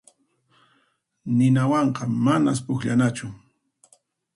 Ninawanqa 1.37 2.03
manas 2.25 2.59
pukllanachu. 2.65 3.27